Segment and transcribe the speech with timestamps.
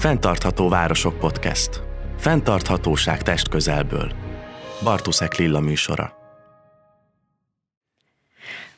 [0.00, 1.82] Fentartható Városok Podcast.
[2.18, 4.12] Fentarthatóság test közelből.
[4.82, 6.12] Bartuszek Lilla műsora.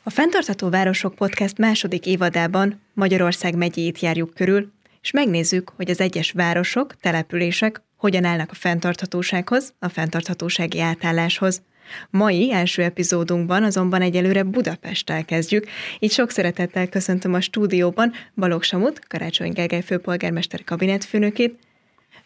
[0.02, 4.72] A Fentartható Városok Podcast második évadában Magyarország megyét járjuk körül,
[5.02, 11.62] és megnézzük, hogy az egyes városok, települések hogyan állnak a fenntarthatósághoz, a fenntarthatósági átálláshoz.
[12.10, 15.66] Mai első epizódunkban azonban egyelőre Budapesttel kezdjük,
[15.98, 21.58] így sok szeretettel köszöntöm a stúdióban Balogh Samut, Karácsony Gergely főpolgármester kabinetfőnökét,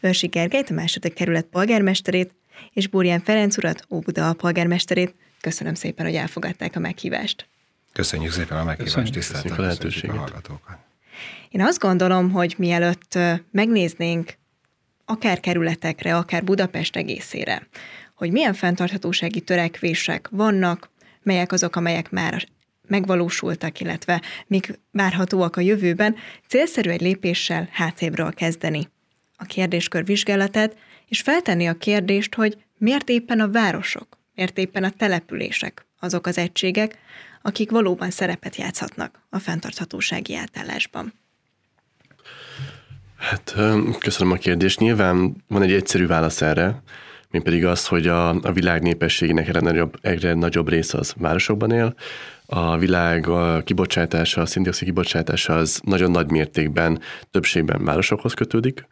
[0.00, 2.30] Őrsi Gergelyt, a második kerület polgármesterét,
[2.73, 5.14] és Burján Ferenc urat, Óbuda a polgármesterét.
[5.41, 7.48] Köszönöm szépen, hogy elfogadták a meghívást.
[7.92, 10.16] Köszönjük szépen a meghívást, tiszteltek a lehetőséget.
[10.16, 10.77] A hallgatókat.
[11.48, 13.19] Én azt gondolom, hogy mielőtt
[13.50, 14.33] megnéznénk
[15.05, 17.66] akár kerületekre, akár Budapest egészére,
[18.16, 20.91] hogy milyen fenntarthatósági törekvések vannak,
[21.23, 22.48] melyek azok, amelyek már
[22.87, 26.16] megvalósultak, illetve mik várhatóak a jövőben,
[26.48, 28.89] célszerű egy lépéssel hátrébről kezdeni
[29.37, 30.77] a kérdéskör vizsgálatát,
[31.09, 36.39] és feltenni a kérdést, hogy miért éppen a városok, miért éppen a települések azok az
[36.39, 36.98] egységek,
[37.42, 41.12] akik valóban szerepet játszhatnak a fenntarthatósági átállásban.
[43.17, 43.55] Hát
[43.98, 44.78] köszönöm a kérdést.
[44.78, 46.83] Nyilván van egy egyszerű válasz erre,
[47.37, 51.73] mint pedig az, hogy a, a világ népességének egyre nagyobb, egyre nagyobb része az városokban
[51.73, 51.95] él,
[52.47, 58.87] a világ a kibocsátása, a szindioxid kibocsátása az nagyon nagy mértékben, többségben városokhoz kötődik,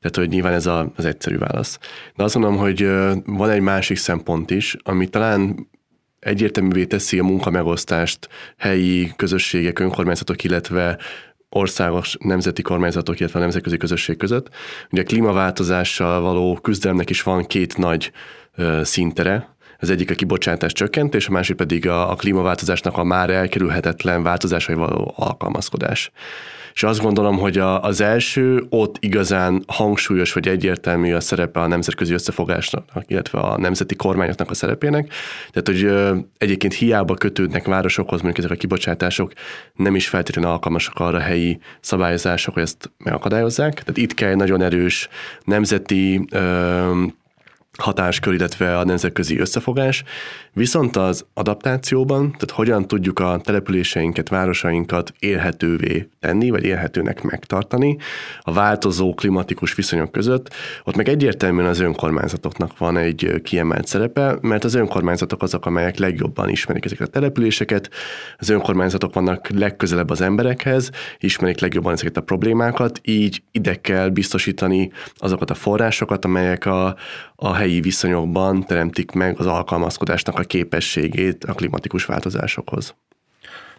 [0.00, 1.78] tehát hogy nyilván ez a, az egyszerű válasz.
[2.16, 2.88] De azt mondom, hogy
[3.24, 5.68] van egy másik szempont is, ami talán
[6.18, 10.98] egyértelművé teszi a munkamegosztást helyi közösségek, önkormányzatok, illetve
[11.48, 14.48] országos nemzeti kormányzatok, illetve a nemzetközi közösség között.
[14.90, 18.12] Ugye a klímaváltozással való küzdelemnek is van két nagy
[18.82, 24.22] szintere, az egyik a kibocsátás csökkentés, a másik pedig a, a klímaváltozásnak a már elkerülhetetlen
[24.22, 26.10] változásai való alkalmazkodás.
[26.76, 31.66] És azt gondolom, hogy a, az első ott igazán hangsúlyos vagy egyértelmű a szerepe a
[31.66, 35.12] nemzetközi összefogásnak, illetve a nemzeti kormányoknak a szerepének.
[35.50, 39.32] Tehát, hogy egyébként hiába kötődnek városokhoz, mondjuk ezek a kibocsátások
[39.74, 43.72] nem is feltétlenül alkalmasak arra helyi szabályozások, hogy ezt megakadályozzák.
[43.72, 45.08] Tehát itt kell nagyon erős
[45.44, 46.24] nemzeti
[47.78, 50.04] hatáskör, illetve a nemzetközi összefogás,
[50.56, 57.96] viszont az adaptációban, tehát hogyan tudjuk a településeinket, városainkat élhetővé tenni, vagy élhetőnek megtartani
[58.40, 64.64] a változó klimatikus viszonyok között, ott meg egyértelműen az önkormányzatoknak van egy kiemelt szerepe, mert
[64.64, 67.90] az önkormányzatok azok, amelyek legjobban ismerik ezeket a településeket,
[68.38, 74.90] az önkormányzatok vannak legközelebb az emberekhez, ismerik legjobban ezeket a problémákat, így ide kell biztosítani
[75.14, 76.96] azokat a forrásokat, amelyek a,
[77.36, 82.94] a helyi viszonyokban teremtik meg az alkalmazkodásnak a képességét a klimatikus változásokhoz.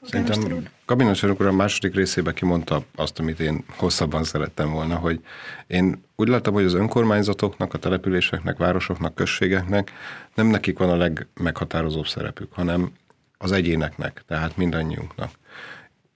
[0.01, 5.19] Szerintem Kabinocser úr a második részében kimondta azt, amit én hosszabban szerettem volna, hogy
[5.67, 9.91] én úgy láttam, hogy az önkormányzatoknak, a településeknek, városoknak, községeknek
[10.35, 12.91] nem nekik van a legmeghatározóbb szerepük, hanem
[13.37, 15.31] az egyéneknek, tehát mindannyiunknak.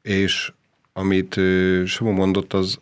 [0.02, 0.54] És
[0.94, 1.40] amit
[1.86, 2.80] Samu mondott, az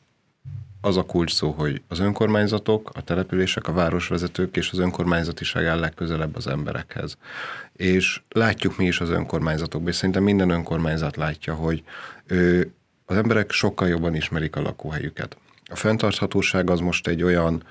[0.82, 5.80] az a kulcs szó, hogy az önkormányzatok, a települések, a városvezetők és az önkormányzatiság áll
[5.80, 7.18] legközelebb az emberekhez.
[7.74, 11.84] És látjuk mi is az önkormányzatokban, és szerintem minden önkormányzat látja, hogy
[12.28, 12.72] ő,
[13.06, 15.38] az emberek sokkal jobban ismerik a lakóhelyüket.
[15.72, 17.64] A fenntarthatóság az most egy olyan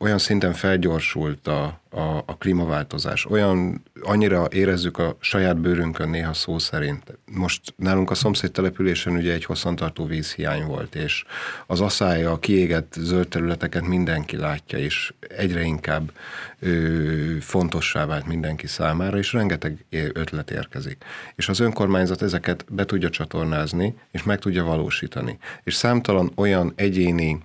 [0.00, 6.58] olyan szinten felgyorsult a, a, a klímaváltozás, olyan annyira érezzük a saját bőrünkön néha szó
[6.58, 7.18] szerint.
[7.32, 11.24] Most nálunk a szomszéd településen ugye egy hosszantartó vízhiány volt, és
[11.66, 16.12] az asszája, a kiégett zöld területeket mindenki látja, és egyre inkább
[16.58, 21.04] ö, fontossá vált mindenki számára, és rengeteg ötlet érkezik.
[21.34, 25.38] És az önkormányzat ezeket be tudja csatornázni, és meg tudja valósítani.
[25.64, 27.38] És számtalan olyan egyéni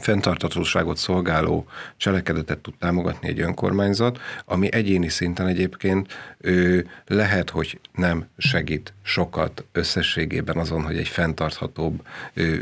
[0.00, 1.66] fenntartatóságot szolgáló
[1.96, 9.64] cselekedetet tud támogatni egy önkormányzat, ami egyéni szinten egyébként ő lehet, hogy nem segít sokat
[9.72, 12.02] összességében azon, hogy egy fenntarthatóbb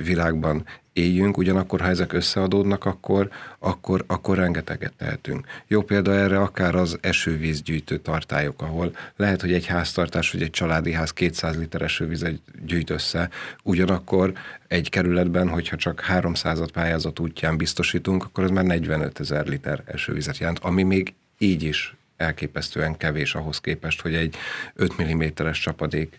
[0.02, 0.64] világban
[0.96, 3.28] éljünk, ugyanakkor ha ezek összeadódnak, akkor,
[3.58, 5.46] akkor, akkor rengeteget tehetünk.
[5.66, 10.92] Jó példa erre akár az esővízgyűjtő tartályok, ahol lehet, hogy egy háztartás vagy egy családi
[10.92, 13.30] ház 200 liter esővizet gyűjt össze,
[13.62, 14.32] ugyanakkor
[14.68, 20.38] egy kerületben, hogyha csak 300 pályázat útján biztosítunk, akkor az már 45 ezer liter esővizet
[20.38, 24.36] jelent, ami még így is elképesztően kevés ahhoz képest, hogy egy
[24.74, 26.16] 5 mm-es csapadéknál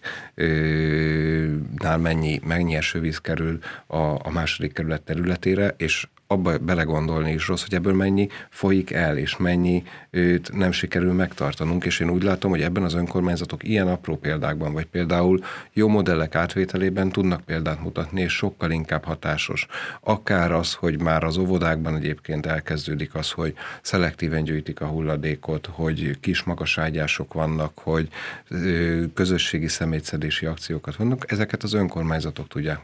[1.98, 7.74] mennyi, mennyi esővíz kerül a, a második kerület területére, és abba belegondolni is rossz, hogy
[7.74, 12.62] ebből mennyi folyik el, és mennyi őt nem sikerül megtartanunk, és én úgy látom, hogy
[12.62, 15.44] ebben az önkormányzatok ilyen apró példákban, vagy például
[15.74, 19.68] jó modellek átvételében tudnak példát mutatni, és sokkal inkább hatásos.
[20.02, 26.20] Akár az, hogy már az óvodákban egyébként elkezdődik az, hogy szelektíven gyűjtik a hulladékot, hogy
[26.20, 28.08] kis magaságyások vannak, hogy
[29.14, 32.80] közösségi szemétszedési akciókat vannak, ezeket az önkormányzatok tudják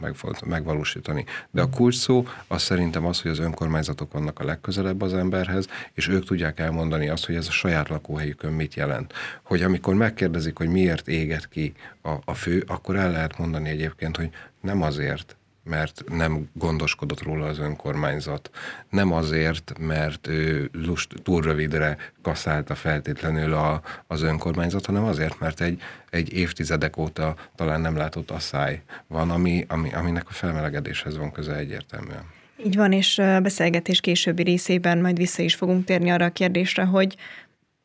[0.46, 1.24] megvalósítani.
[1.50, 5.66] De a kulcs szó az szerintem az, hogy az önkormányzatok vannak a legközelebb az emberhez,
[5.92, 9.12] és ők tudják elmondani azt, hogy ez a saját lakóhelyükön mit jelent.
[9.42, 11.72] Hogy amikor megkérdezik, hogy miért éget ki
[12.02, 17.46] a, a fő, akkor el lehet mondani egyébként, hogy nem azért, mert nem gondoskodott róla
[17.46, 18.50] az önkormányzat.
[18.90, 25.60] Nem azért, mert ő lust, túl rövidre kaszálta feltétlenül a, az önkormányzat, hanem azért, mert
[25.60, 25.80] egy,
[26.10, 31.54] egy évtizedek óta talán nem látott asszály van, ami, ami, aminek a felmelegedéshez van köze
[31.54, 32.42] egyértelműen.
[32.64, 37.16] Így van, és beszélgetés későbbi részében majd vissza is fogunk térni arra a kérdésre, hogy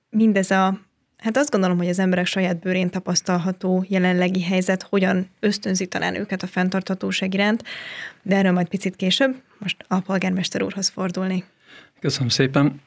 [0.09, 0.79] mindez a
[1.19, 6.43] Hát azt gondolom, hogy az emberek saját bőrén tapasztalható jelenlegi helyzet hogyan ösztönzi talán őket
[6.43, 7.63] a fenntarthatóság iránt,
[8.21, 9.41] de erről majd picit később.
[9.57, 11.43] Most a polgármester úrhoz fordulni.
[11.99, 12.81] Köszönöm szépen.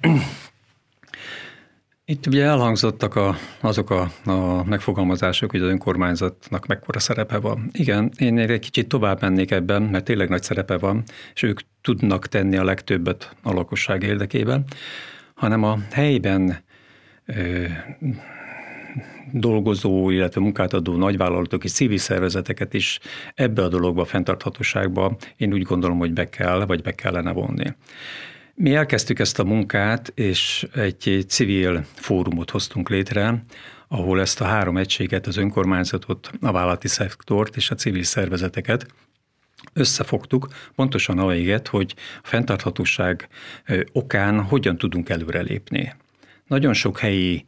[2.05, 7.71] Itt ugye elhangzottak a, azok a, a megfogalmazások, hogy az önkormányzatnak mekkora szerepe van.
[7.73, 11.03] Igen, én egy kicsit tovább mennék ebben, mert tényleg nagy szerepe van,
[11.35, 14.65] és ők tudnak tenni a legtöbbet a lakosság érdekében,
[15.35, 16.65] hanem a helyben
[17.27, 17.65] ö,
[19.33, 22.99] dolgozó, illetve munkátadó nagyvállalatok és civil szervezeteket is
[23.35, 27.73] ebbe a dologba, a fenntarthatóságba én úgy gondolom, hogy be kell, vagy be kellene vonni.
[28.55, 33.43] Mi elkezdtük ezt a munkát, és egy civil fórumot hoztunk létre,
[33.89, 38.87] ahol ezt a három egységet, az önkormányzatot, a vállalati szektort és a civil szervezeteket
[39.73, 43.29] összefogtuk, pontosan a véget, hogy a fenntarthatóság
[43.93, 45.95] okán hogyan tudunk előrelépni.
[46.53, 47.45] Nagyon sok helyi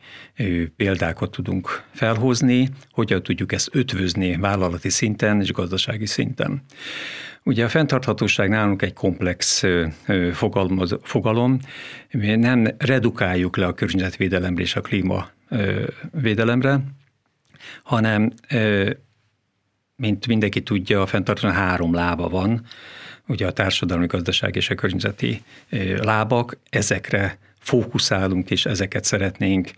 [0.77, 6.63] példákat tudunk felhozni, hogyan tudjuk ezt ötvözni vállalati szinten és gazdasági szinten.
[7.43, 9.65] Ugye a fenntarthatóság nálunk egy komplex
[11.03, 11.59] fogalom,
[12.11, 16.81] mi nem redukáljuk le a környezetvédelemre és a klímavédelemre,
[17.83, 18.33] hanem
[19.97, 22.65] mint mindenki tudja, a fenntarthatóság három lába van,
[23.27, 25.43] ugye a társadalmi, gazdaság és a környezeti
[26.01, 29.71] lábak, ezekre fókuszálunk, és ezeket szeretnénk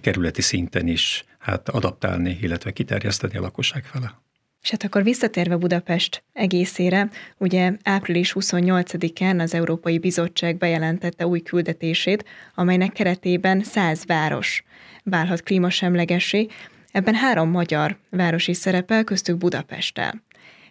[0.00, 4.20] kerületi szinten is hát adaptálni, illetve kiterjeszteni a lakosság fele.
[4.62, 12.24] És hát akkor visszatérve Budapest egészére, ugye április 28-án az Európai Bizottság bejelentette új küldetését,
[12.54, 14.64] amelynek keretében száz város
[15.04, 16.46] válhat klímasemlegessé,
[16.92, 20.22] ebben három magyar város is szerepel, köztük Budapesttel.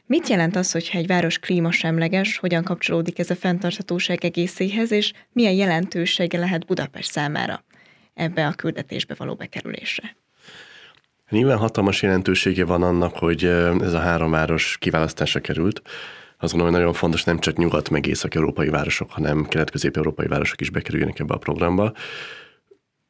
[0.08, 5.54] Mit jelent az, hogyha egy város klímasemleges, hogyan kapcsolódik ez a fenntarthatóság egészéhez, és milyen
[5.54, 7.64] jelentősége lehet Budapest számára
[8.14, 10.16] ebbe a küldetésbe való bekerülésre?
[11.30, 13.44] Nyilván hatalmas jelentősége van annak, hogy
[13.82, 15.82] ez a három város kiválasztásra került.
[16.40, 20.70] Azt gondolom, hogy nagyon fontos nem csak nyugat meg észak-európai városok, hanem kelet-közép-európai városok is
[20.70, 21.94] bekerüljenek ebbe a programba.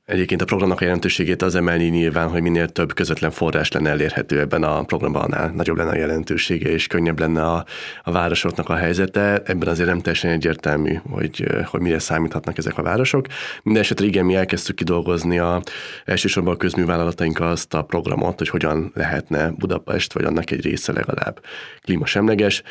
[0.07, 4.39] Egyébként a programnak a jelentőségét az emelni nyilván, hogy minél több közvetlen forrás lenne elérhető
[4.39, 7.65] ebben a programban, annál nagyobb lenne a jelentősége, és könnyebb lenne a,
[8.03, 9.41] a városoknak a helyzete.
[9.45, 13.25] Ebben azért nem teljesen egyértelmű, hogy, hogy mire számíthatnak ezek a városok.
[13.63, 15.61] Minden esetre igen, mi elkezdtük kidolgozni a,
[16.05, 21.39] elsősorban a közművállalataink azt a programot, hogy hogyan lehetne Budapest, vagy annak egy része legalább
[21.81, 22.63] klímasemleges,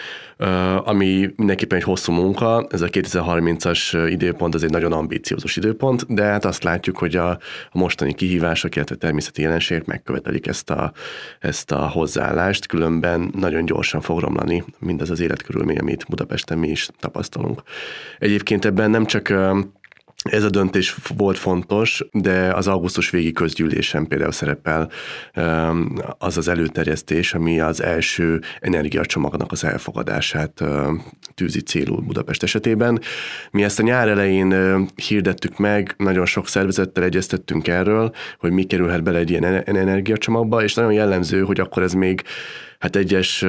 [0.84, 2.66] ami mindenképpen egy hosszú munka.
[2.70, 7.25] Ez a 2030-as időpont, ez egy nagyon ambíciózus időpont, de hát azt látjuk, hogy a
[7.26, 7.38] a,
[7.72, 10.92] mostani kihívások, illetve természeti jelenségek megkövetelik ezt a,
[11.40, 16.88] ezt a hozzáállást, különben nagyon gyorsan fog romlani mindaz az életkörülmény, amit Budapesten mi is
[17.00, 17.62] tapasztalunk.
[18.18, 19.32] Egyébként ebben nem csak
[20.30, 24.90] ez a döntés volt fontos, de az augusztus végi közgyűlésen például szerepel
[26.18, 30.64] az az előterjesztés, ami az első energiacsomagnak az elfogadását
[31.34, 33.00] tűzi célul Budapest esetében.
[33.50, 34.54] Mi ezt a nyár elején
[35.08, 40.74] hirdettük meg, nagyon sok szervezettel egyeztettünk erről, hogy mi kerülhet bele egy ilyen energiacsomagba, és
[40.74, 42.22] nagyon jellemző, hogy akkor ez még
[42.78, 43.44] hát egyes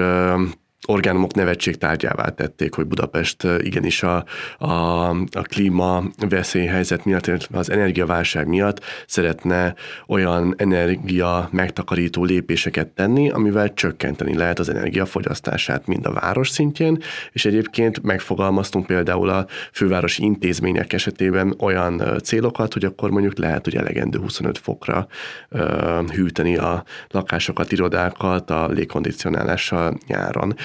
[0.85, 4.25] orgánumok nevetségtárgyává tették, hogy Budapest igenis a,
[4.57, 9.75] a, a klíma veszélyhelyzet miatt, az energiaválság miatt szeretne
[10.07, 16.97] olyan energia megtakarító lépéseket tenni, amivel csökkenteni lehet az energiafogyasztását mind a város szintjén,
[17.31, 23.75] és egyébként megfogalmaztunk például a fővárosi intézmények esetében olyan célokat, hogy akkor mondjuk lehet, hogy
[23.75, 25.07] elegendő 25 fokra
[25.49, 25.61] uh,
[26.09, 30.55] hűteni a lakásokat, irodákat a légkondicionálással nyáron.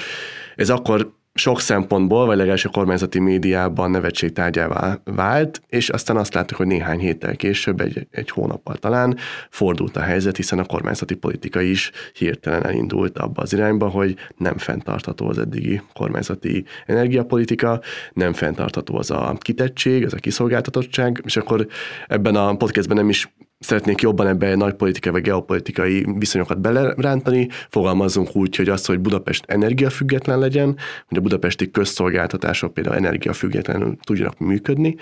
[0.55, 6.57] Ez akkor sok szempontból, vagy legalábbis a kormányzati médiában nevetségtárgyává vált, és aztán azt láttuk,
[6.57, 9.17] hogy néhány héttel később, egy, egy hónappal talán
[9.49, 14.57] fordult a helyzet, hiszen a kormányzati politika is hirtelen elindult abba az irányba, hogy nem
[14.57, 17.81] fenntartható az eddigi kormányzati energiapolitika,
[18.13, 21.67] nem fenntartható az a kitettség, az a kiszolgáltatottság, és akkor
[22.07, 23.33] ebben a podcastben nem is
[23.63, 29.43] szeretnék jobban ebbe nagy politikai vagy geopolitikai viszonyokat belerántani, fogalmazzunk úgy, hogy az, hogy Budapest
[29.47, 30.77] energiafüggetlen legyen,
[31.07, 34.95] hogy a budapesti közszolgáltatások például energiafüggetlenül tudjanak működni.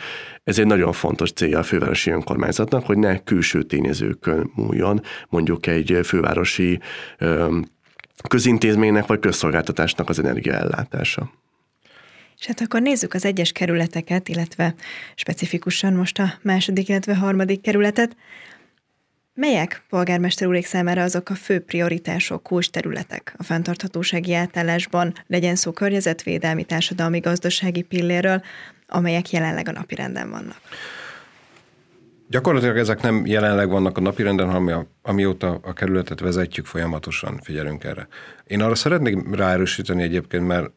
[0.43, 5.99] Ez egy nagyon fontos célja a fővárosi önkormányzatnak, hogy ne külső tényezőkön múljon mondjuk egy
[6.03, 6.79] fővárosi
[8.27, 11.31] közintézménynek vagy közszolgáltatásnak az energiaellátása.
[12.41, 14.75] És hát akkor nézzük az egyes kerületeket, illetve
[15.15, 18.15] specifikusan most a második, illetve harmadik kerületet.
[19.33, 25.71] Melyek polgármester úrék számára azok a fő prioritások, kulcs területek a fenntarthatósági átállásban, legyen szó
[25.71, 28.41] környezetvédelmi, társadalmi, gazdasági pillérről,
[28.87, 30.59] amelyek jelenleg a napirenden vannak?
[32.29, 38.07] Gyakorlatilag ezek nem jelenleg vannak a napirenden, hanem amióta a kerületet vezetjük, folyamatosan figyelünk erre.
[38.47, 40.71] Én arra szeretnék ráerősíteni egyébként, mert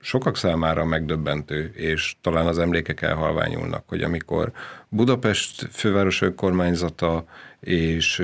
[0.00, 4.52] sokak számára megdöbbentő, és talán az emlékek elhalványulnak, hogy amikor
[4.88, 7.24] Budapest főváros önkormányzata
[7.64, 8.22] és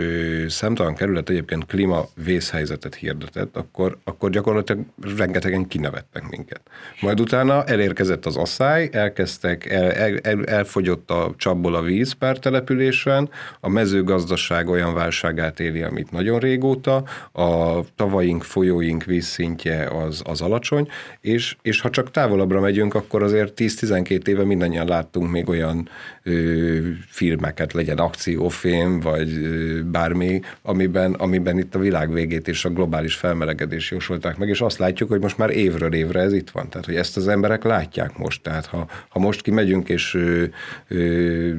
[0.49, 2.09] szemtalan kerület egyébként klíma
[2.95, 4.85] hirdetett, akkor, akkor gyakorlatilag
[5.17, 6.61] rengetegen kinevettek minket.
[7.01, 12.39] Majd utána elérkezett az asszály, elkezdtek, el, el, el, elfogyott a csapból a víz pár
[12.39, 13.31] településen,
[13.61, 20.89] a mezőgazdaság olyan válságát éli, amit nagyon régóta, a tavaink, folyóink vízszintje az, az alacsony,
[21.21, 25.89] és, és ha csak távolabbra megyünk, akkor azért 10-12 éve mindannyian láttunk még olyan
[26.23, 26.79] ö,
[27.09, 33.15] filmeket, legyen akciófilm, vagy vagy bármi, amiben, amiben itt a világ végét és a globális
[33.15, 36.69] felmelegedés jósolták meg, és azt látjuk, hogy most már évről évre ez itt van.
[36.69, 38.43] Tehát, hogy ezt az emberek látják most.
[38.43, 40.45] Tehát, ha, ha most kimegyünk és ö,
[40.89, 41.53] ö,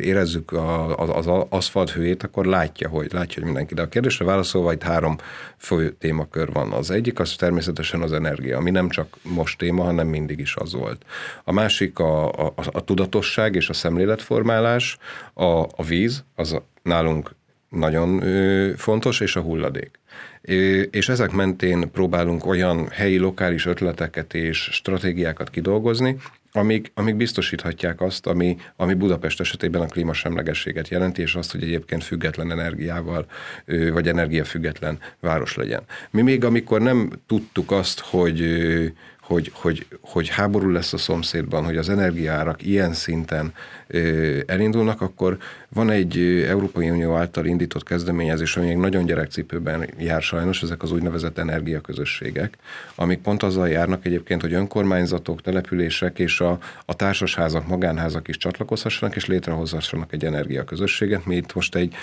[0.00, 3.74] érezzük a, az, az aszfalt hőjét, akkor látja, hogy látja, hogy mindenki.
[3.74, 5.16] De a kérdésre válaszolva itt három
[5.56, 6.72] fő témakör van.
[6.72, 10.72] Az egyik az természetesen az energia, ami nem csak most téma, hanem mindig is az
[10.72, 11.04] volt.
[11.44, 14.98] A másik a, a, a tudatosság és a szemléletformálás,
[15.34, 15.44] a,
[15.76, 17.34] a víz, az nálunk
[17.68, 18.22] nagyon
[18.76, 19.90] fontos, és a hulladék.
[20.90, 26.16] És ezek mentén próbálunk olyan helyi, lokális ötleteket és stratégiákat kidolgozni,
[26.54, 32.04] amik, amik biztosíthatják azt, ami, ami Budapest esetében a klímasemlegességet jelenti, és azt, hogy egyébként
[32.04, 33.26] független energiával,
[33.92, 35.82] vagy energiafüggetlen város legyen.
[36.10, 38.42] Mi még amikor nem tudtuk azt, hogy
[39.22, 43.54] hogy, hogy, hogy háború lesz a szomszédban, hogy az energiárak ilyen szinten
[44.46, 46.18] elindulnak, akkor van egy
[46.48, 52.56] Európai Unió által indított kezdeményezés, ami még nagyon gyerekcipőben jár sajnos, ezek az úgynevezett energiaközösségek,
[52.94, 59.16] amik pont azzal járnak egyébként, hogy önkormányzatok, települések és a, a társasházak, magánházak is csatlakozhassanak
[59.16, 61.26] és létrehozhassanak egy energiaközösséget.
[61.26, 61.94] Mi itt most egy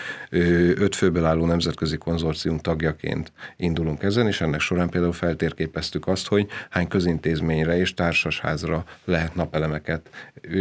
[0.75, 6.47] öt főből álló nemzetközi konzorcium tagjaként indulunk ezen, és ennek során például feltérképeztük azt, hogy
[6.69, 10.09] hány közintézményre és társasházra lehet napelemeket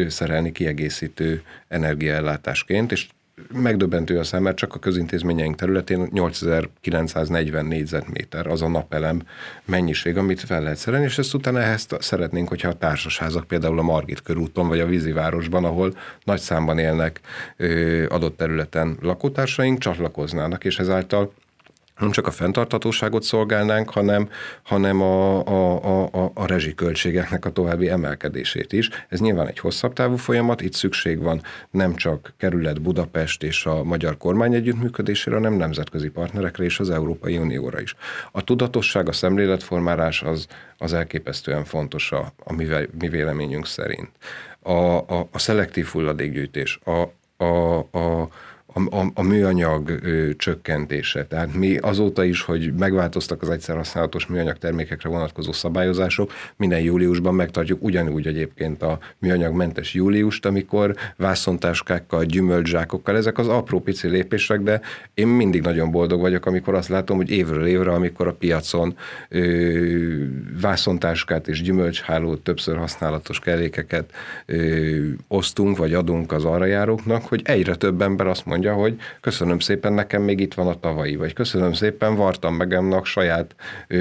[0.09, 1.18] szerelni kiegészítő
[1.69, 3.07] energiaellátásként, és
[3.53, 9.23] megdöbbentő a szám, mert csak a közintézményeink területén 8940 négyzetméter az a napelem
[9.65, 13.83] mennyiség, amit fel lehet szerelni, és ezt utána ehhez szeretnénk, hogyha a társasházak például a
[13.83, 17.21] Margit körúton, vagy a vízivárosban, ahol nagy számban élnek
[18.09, 21.33] adott területen lakótársaink, csatlakoznának, és ezáltal
[21.99, 24.29] nem csak a fenntartatóságot szolgálnánk, hanem,
[24.63, 28.91] hanem a, a, a, a rezsiköltségeknek a további emelkedését is.
[29.09, 33.83] Ez nyilván egy hosszabb távú folyamat, itt szükség van nem csak kerület Budapest és a
[33.83, 37.95] magyar kormány együttműködésére, hanem nemzetközi partnerekre és az Európai Unióra is.
[38.33, 40.47] A tudatosság, a szemléletformálás az,
[40.79, 42.67] az elképesztően fontos a, a mi,
[42.99, 44.11] mi véleményünk szerint.
[44.63, 47.13] A, a, a szelektív hulladékgyűjtés, a,
[47.45, 48.29] a, a
[48.73, 51.27] a, a, a műanyag ö, csökkentése.
[51.27, 57.35] Tehát mi azóta is, hogy megváltoztak az egyszer használatos műanyag termékekre vonatkozó szabályozások, minden júliusban
[57.35, 64.81] megtartjuk ugyanúgy egyébként a műanyagmentes júliust, amikor vászontáskákkal, gyümölcszsákokkal, ezek az apró pici lépések, de
[65.15, 68.97] én mindig nagyon boldog vagyok, amikor azt látom, hogy évről évre, amikor a piacon
[69.29, 70.25] ö,
[70.61, 74.13] vászontáskát és gyümölcshálót, többször használatos kellékeket
[74.47, 78.97] ö, osztunk, vagy adunk az arra járóknak, hogy egyre több ember azt mondja, mondja, hogy
[79.21, 83.55] köszönöm szépen, nekem még itt van a tavalyi, vagy köszönöm szépen, vartam meg annak saját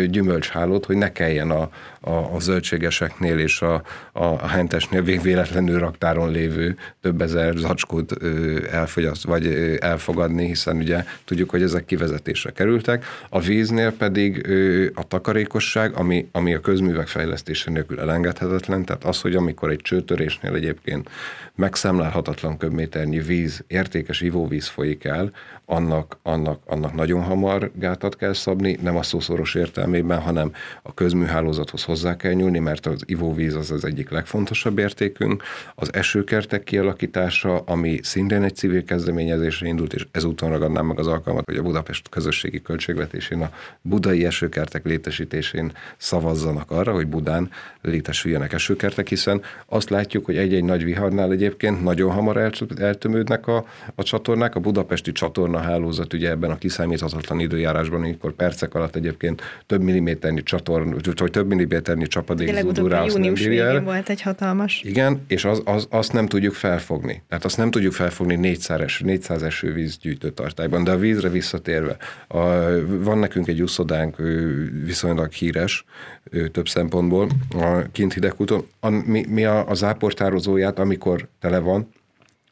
[0.10, 1.70] gyümölcshálót, hogy ne kelljen a,
[2.08, 8.24] a, a zöldségeseknél és a, a, hentesnél végvéletlenül raktáron lévő több ezer zacskót
[8.72, 13.06] elfogyaszt, vagy elfogadni, hiszen ugye tudjuk, hogy ezek kivezetésre kerültek.
[13.30, 14.48] A víznél pedig
[14.94, 20.54] a takarékosság, ami, ami a közművek fejlesztése nélkül elengedhetetlen, tehát az, hogy amikor egy csőtörésnél
[20.54, 21.10] egyébként
[21.56, 25.32] megszemlálhatatlan köbméternyi víz, értékes ivóvíz folyik el,
[25.70, 31.84] annak, annak, annak nagyon hamar gátat kell szabni, nem a szószoros értelmében, hanem a közműhálózathoz
[31.84, 35.44] hozzá kell nyúlni, mert az ivóvíz az az egyik legfontosabb értékünk.
[35.76, 41.46] Az esőkertek kialakítása, ami szintén egy civil kezdeményezésre indult, és ezúton ragadnám meg az alkalmat,
[41.46, 47.50] hogy a Budapest közösségi költségvetésén a budai esőkertek létesítésén szavazzanak arra, hogy Budán
[47.82, 54.04] létesüljenek esőkertek, hiszen azt látjuk, hogy egy-egy nagy viharnál egyébként nagyon hamar eltömődnek a, a
[54.04, 59.82] csatornák, a budapesti csatorna hálózat ugye ebben a kiszámíthatatlan időjárásban, amikor percek alatt egyébként több
[59.82, 64.82] milliméternyi csatorn, vagy több milliméternyi csapadék zúdul rá, azt nem volt egy hatalmas.
[64.86, 67.22] Igen, és az, az, azt nem tudjuk felfogni.
[67.30, 70.84] Tehát azt nem tudjuk felfogni 400, eső, 400 esővíz gyűjtőtartályban.
[70.84, 71.98] De a vízre visszatérve,
[72.28, 72.38] a,
[72.86, 74.16] van nekünk egy úszodánk
[74.86, 75.86] viszonylag híres,
[76.52, 81.90] több szempontból, a kint hidegúton, a, mi, mi a, a záportározóját, amikor tele van,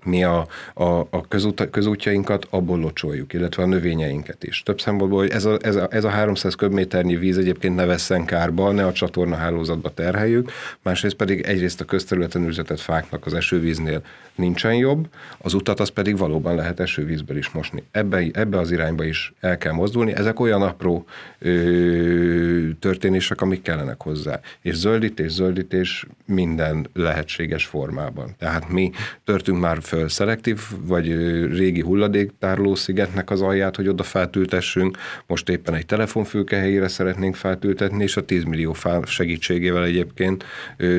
[0.06, 4.64] mi a, a, a közút, közútjainkat abból locsoljuk, illetve a növényeinket is.
[4.64, 8.26] Több szempontból, hogy ez a, ez, a, ez a 300 köbméternyi víz egyébként ne vesszen
[8.26, 14.02] kárba, ne a csatorna hálózatba terheljük, másrészt pedig egyrészt a közterületen ültetett fáknak az esővíznél
[14.36, 17.84] nincsen jobb, az utat az pedig valóban lehet esővízből is mosni.
[17.92, 20.14] Ebbe, ebbe az irányba is el kell mozdulni.
[20.14, 21.06] Ezek olyan apró
[21.40, 24.40] ö, történések, amik kellenek hozzá.
[24.62, 28.36] És zöldítés, zöldítés minden lehetséges formában.
[28.38, 28.92] Tehát mi
[29.24, 31.08] törtünk már föl szelektív, vagy
[31.56, 34.98] régi hulladéktárló szigetnek az alját, hogy oda feltültessünk.
[35.28, 40.46] Most éppen egy telefonfülke helyére szeretnénk feltültetni, és a 10 millió fá segítségével egyébként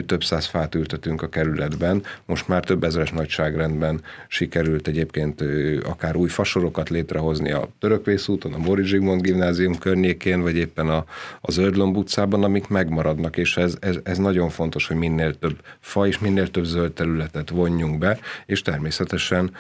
[0.06, 2.02] több száz fát ültetünk a kerületben.
[2.26, 5.44] Most már több ezeres nagyságrendben sikerült egyébként
[5.84, 11.04] akár új fasorokat létrehozni a Törökvészúton, a Móricz Zsigmond gimnázium környékén, vagy éppen a,
[11.40, 16.06] a Zöldlomb utcában, amik megmaradnak, és ez, ez, ez nagyon fontos, hogy minél több fa
[16.06, 19.50] és minél több zöld területet vonjunk be, és természetesen természetesen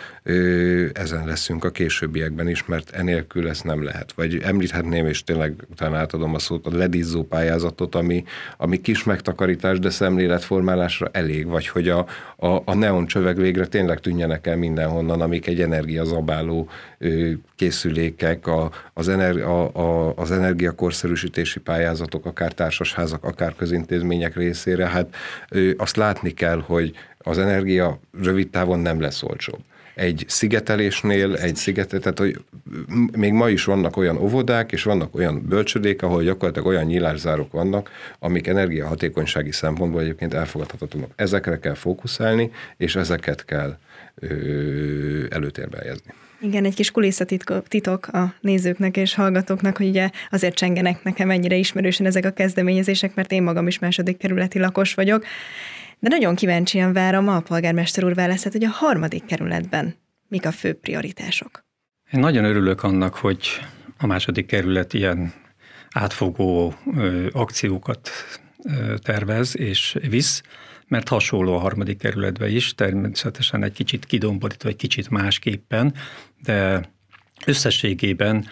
[0.92, 4.12] ezen leszünk a későbbiekben is, mert enélkül ezt nem lehet.
[4.12, 8.24] Vagy említhetném, és tényleg utána átadom a szót, a ledizzó pályázatot, ami,
[8.56, 12.06] ami kis megtakarítás, de szemléletformálásra elég, vagy hogy a,
[12.36, 16.68] a, a neon csöveg végre tényleg tűnjenek el mindenhonnan, amik egy energiazabáló
[17.56, 25.14] készülékek, a, az, ener, a, a, az energiakorszerűsítési pályázatok, akár társasházak, akár közintézmények részére, hát
[25.76, 29.60] azt látni kell, hogy az energia rövid távon nem lesz olcsóbb.
[29.96, 32.44] Egy szigetelésnél, egy szigetet, tehát hogy
[33.16, 37.90] még ma is vannak olyan óvodák, és vannak olyan bölcsödék, ahol gyakorlatilag olyan nyílászárok vannak,
[38.18, 41.10] amik energiahatékonysági szempontból egyébként elfogadhatatlanok.
[41.14, 43.78] Ezekre kell fókuszálni, és ezeket kell
[44.14, 46.14] ö, előtérbe helyezni.
[46.40, 52.06] Igen, egy kis kulisszatitok a nézőknek és hallgatóknak, hogy ugye azért csengenek nekem ennyire ismerősen
[52.06, 55.24] ezek a kezdeményezések, mert én magam is második kerületi lakos vagyok.
[55.98, 59.94] De nagyon kíváncsian várom a polgármester úr válaszát, hogy a harmadik kerületben
[60.28, 61.64] mik a fő prioritások.
[62.12, 63.46] Én nagyon örülök annak, hogy
[63.98, 65.32] a második kerület ilyen
[65.90, 68.10] átfogó ö, akciókat
[68.64, 70.42] ö, tervez és visz,
[70.88, 75.94] mert hasonló a harmadik kerületben is, természetesen egy kicsit kidomborítva, egy kicsit másképpen,
[76.42, 76.88] de
[77.46, 78.46] összességében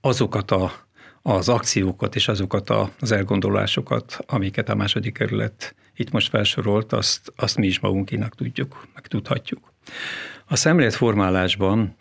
[0.00, 0.72] azokat a,
[1.22, 7.32] az akciókat és azokat a, az elgondolásokat, amiket a második kerület itt most felsorolt, azt,
[7.36, 9.72] azt mi is magunkinak tudjuk, meg tudhatjuk.
[10.46, 11.96] A szemléletformálásban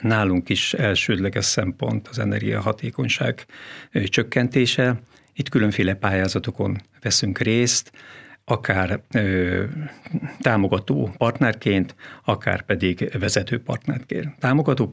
[0.00, 3.46] nálunk is elsődleges szempont az energiahatékonyság
[4.04, 5.00] csökkentése.
[5.34, 7.92] Itt különféle pályázatokon veszünk részt,
[8.44, 9.64] akár ö,
[10.40, 14.38] támogató partnerként, akár pedig vezető partnerként.
[14.38, 14.90] Támogató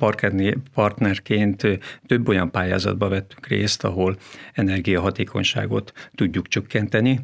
[0.73, 1.67] partnerként
[2.07, 4.17] több olyan pályázatba vettünk részt, ahol
[4.53, 7.19] energiahatékonyságot tudjuk csökkenteni,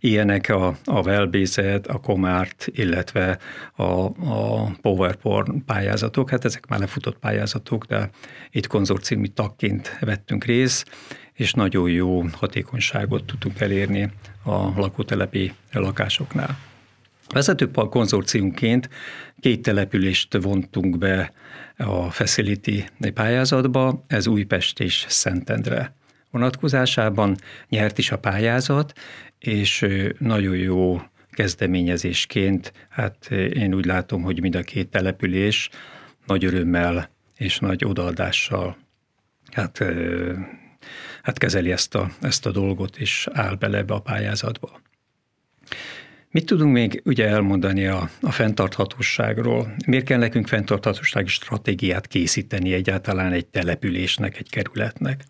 [0.00, 3.38] Ilyenek a, a Velbézet, a Komárt, illetve
[3.76, 6.30] a, a PowerPoint pályázatok.
[6.30, 8.10] Hát ezek már lefutott pályázatok, de
[8.50, 10.90] itt konzorciumi tagként vettünk részt,
[11.32, 14.10] és nagyon jó hatékonyságot tudtunk elérni
[14.44, 16.58] a lakótelepi lakásoknál.
[17.32, 18.88] Vezető konzorciumként
[19.40, 21.32] két települést vontunk be
[21.76, 25.97] a Facility pályázatba, ez Újpest és Szentendre
[26.30, 27.36] vonatkozásában
[27.68, 28.92] nyert is a pályázat,
[29.38, 29.86] és
[30.18, 35.70] nagyon jó kezdeményezésként, hát én úgy látom, hogy mind a két település
[36.26, 38.76] nagy örömmel és nagy odaadással
[39.52, 39.84] hát
[41.22, 44.80] hát kezeli ezt a, ezt a dolgot, és áll bele ebbe a pályázatba.
[46.30, 49.74] Mit tudunk még ugye elmondani a, a fenntarthatóságról?
[49.86, 55.24] Miért kell nekünk fenntarthatósági stratégiát készíteni egyáltalán egy településnek, egy kerületnek?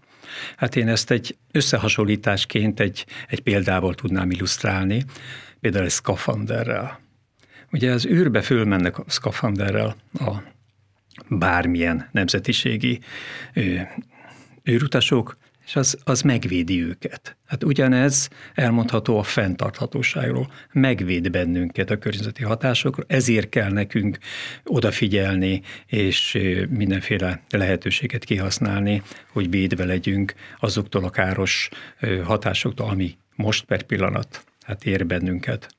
[0.56, 5.04] Hát én ezt egy összehasonlításként egy, egy példával tudnám illusztrálni,
[5.60, 7.00] például egy szkafanderrel.
[7.72, 10.32] Ugye az űrbe fölmennek a szkafanderrel a
[11.28, 13.00] bármilyen nemzetiségi
[14.68, 15.36] űrutasok,
[15.68, 17.36] és az, az megvédi őket.
[17.46, 20.52] Hát ugyanez elmondható a fenntarthatóságról.
[20.72, 24.18] Megvéd bennünket a környezeti hatásokról, ezért kell nekünk
[24.64, 29.02] odafigyelni, és mindenféle lehetőséget kihasználni,
[29.32, 31.68] hogy védve legyünk azoktól a káros
[32.24, 35.76] hatásoktól, ami most per pillanat hát ér bennünket.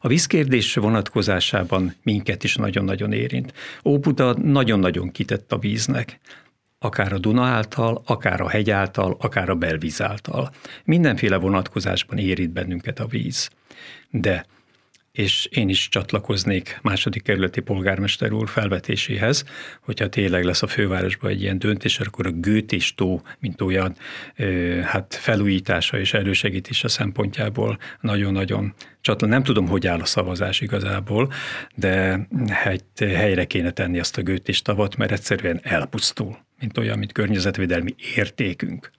[0.00, 3.52] A vízkérdés vonatkozásában minket is nagyon-nagyon érint.
[3.84, 6.20] Óbuda nagyon-nagyon kitett a víznek
[6.82, 10.50] akár a Duna által, akár a hegy által, akár a belvíz által.
[10.84, 13.50] Mindenféle vonatkozásban érít bennünket a víz.
[14.10, 14.46] De
[15.12, 19.44] és én is csatlakoznék második kerületi polgármester úr felvetéséhez,
[19.80, 23.96] hogyha tényleg lesz a fővárosban egy ilyen döntés, akkor a Gőtés tó, mint olyan
[24.84, 29.26] hát felújítása és elősegítése szempontjából nagyon-nagyon csatla.
[29.26, 31.32] Nem tudom, hogy áll a szavazás igazából,
[31.74, 37.12] de hát helyre kéne tenni azt a Gőtés tavat, mert egyszerűen elpusztul, mint olyan, mint
[37.12, 38.90] környezetvédelmi értékünk.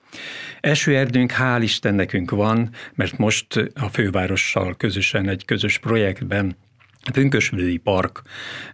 [0.59, 6.55] Esőerdőnk hál' Isten nekünk van, mert most a fővárossal közösen egy közös projektben
[7.03, 8.21] a Pünkösvölgyi Park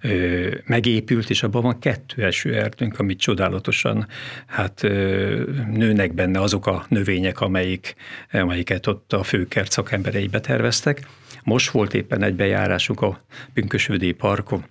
[0.01, 4.07] ö, megépült, és abban van kettő esőerdőnk, amit csodálatosan
[4.45, 7.95] hát ö, nőnek benne azok a növények, amelyik,
[8.31, 11.07] amelyiket ott a főkert szakemberei beterveztek.
[11.43, 13.21] Most volt éppen egy bejárásuk a
[13.53, 14.65] Pünkösvölgyi Parkon,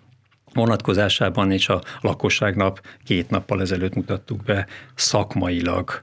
[0.57, 6.03] vonatkozásában, és a lakosságnap két nappal ezelőtt mutattuk be szakmailag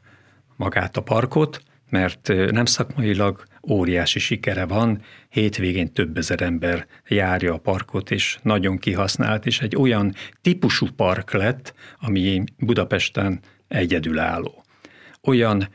[0.55, 7.57] magát a parkot, mert nem szakmailag óriási sikere van, hétvégén több ezer ember járja a
[7.57, 14.63] parkot, és nagyon kihasznált, és egy olyan típusú park lett, ami Budapesten egyedülálló.
[15.23, 15.69] Olyan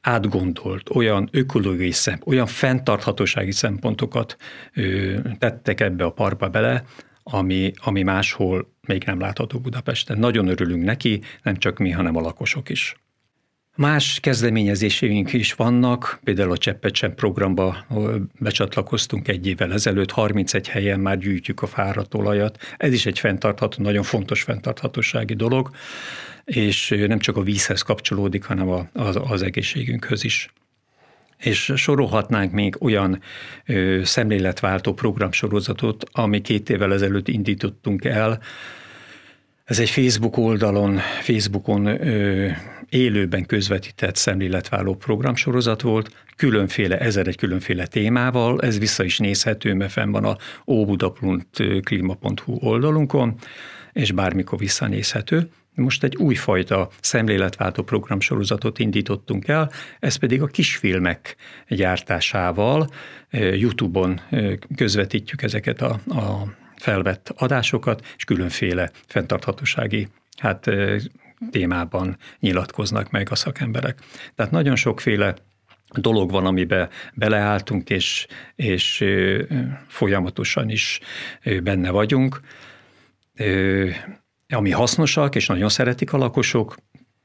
[0.00, 4.36] átgondolt, olyan ökológiai szem, olyan fenntarthatósági szempontokat
[4.74, 6.84] ö, tettek ebbe a parkba bele,
[7.30, 10.18] ami, ami máshol még nem látható Budapesten.
[10.18, 12.96] Nagyon örülünk neki, nem csak mi, hanem a lakosok is.
[13.76, 17.86] Más kezdeményezéseink is vannak, például a Cseppecsen programba
[18.38, 22.58] becsatlakoztunk egy évvel ezelőtt, 31 helyen már gyűjtjük a fáradt olajat.
[22.76, 25.70] Ez is egy fenntartható, nagyon fontos fenntarthatósági dolog,
[26.44, 30.52] és nem csak a vízhez kapcsolódik, hanem az, az egészségünkhöz is.
[31.38, 33.20] És sorolhatnánk még olyan
[33.66, 38.40] ö, szemléletváltó programsorozatot, ami két évvel ezelőtt indítottunk el,
[39.64, 42.48] ez egy Facebook oldalon, Facebookon ö,
[42.88, 49.92] élőben közvetített szemléletváló programsorozat volt, különféle, ezer egy különféle témával, ez vissza is nézhető, mert
[49.92, 53.34] fenn van a óbuda.klima.hu oldalunkon,
[53.92, 55.50] és bármikor visszanézhető.
[55.78, 61.36] Most egy újfajta szemléletváltó programsorozatot indítottunk el, ez pedig a kisfilmek
[61.68, 62.88] gyártásával,
[63.30, 64.20] YouTube-on
[64.76, 70.70] közvetítjük ezeket a, a felvett adásokat, és különféle fenntarthatósági hát,
[71.50, 73.98] témában nyilatkoznak meg a szakemberek.
[74.34, 75.34] Tehát nagyon sokféle
[75.88, 79.04] dolog van, amiben beleálltunk, és, és
[79.86, 81.00] folyamatosan is
[81.62, 82.40] benne vagyunk,
[84.54, 86.76] ami hasznosak, és nagyon szeretik a lakosok,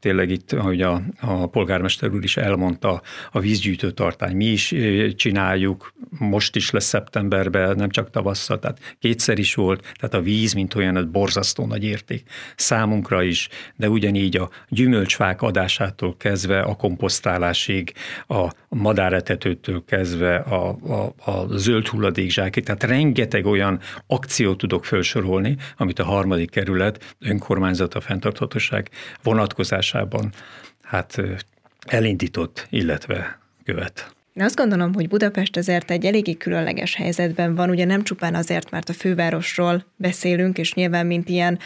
[0.03, 4.75] tényleg itt, ahogy a, a polgármester úr is elmondta, a vízgyűjtő tartály mi is
[5.15, 10.53] csináljuk, most is lesz szeptemberben, nem csak tavasszal, tehát kétszer is volt, tehát a víz,
[10.53, 12.23] mint olyan, az borzasztó nagy érték
[12.55, 17.93] számunkra is, de ugyanígy a gyümölcsfák adásától kezdve a komposztálásig,
[18.27, 25.99] a madáretetőtől kezdve a, a, a zöld hulladékzsákig, tehát rengeteg olyan akciót tudok felsorolni, amit
[25.99, 28.89] a harmadik kerület önkormányzata fenntarthatóság
[29.23, 30.31] vonatkozás vonatkozásában
[30.81, 31.21] hát
[31.87, 34.15] elindított, illetve követ.
[34.33, 38.69] Én azt gondolom, hogy Budapest azért egy eléggé különleges helyzetben van, ugye nem csupán azért,
[38.69, 41.59] mert a fővárosról beszélünk, és nyilván mint ilyen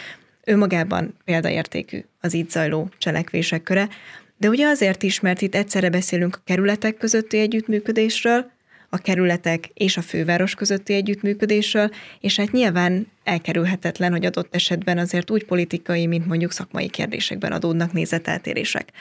[0.44, 3.90] önmagában példaértékű az itt zajló cselekvések köre,
[4.38, 8.52] de ugye azért is, mert itt egyszerre beszélünk a kerületek közötti együttműködésről,
[8.90, 15.32] a kerületek és a főváros közötti együttműködésről, és hát nyilván elkerülhetetlen, hogy adott esetben azért
[15.32, 18.92] úgy politikai, mint mondjuk szakmai kérdésekben adódnak nézeteltérések.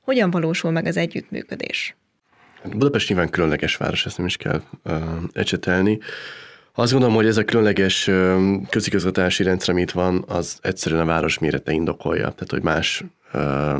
[0.00, 1.96] Hogyan valósul meg az együttműködés?
[2.64, 5.98] Budapest nyilván különleges város, ezt nem is kell uh, ecsetelni.
[6.74, 8.10] Azt gondolom, hogy ez a különleges
[8.70, 12.30] közigazgatási rendszer, amit van, az egyszerűen a város mérete indokolja.
[12.30, 13.04] Tehát, hogy más